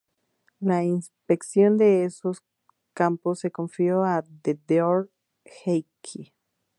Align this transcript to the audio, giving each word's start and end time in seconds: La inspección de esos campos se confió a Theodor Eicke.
La 0.59 0.83
inspección 0.83 1.77
de 1.77 2.05
esos 2.05 2.41
campos 2.95 3.37
se 3.41 3.51
confió 3.51 4.03
a 4.03 4.23
Theodor 4.65 5.11
Eicke. 5.67 6.33